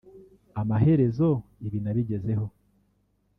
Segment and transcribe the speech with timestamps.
[0.61, 1.29] Amaherezo
[1.65, 2.45] ibi nabigezeho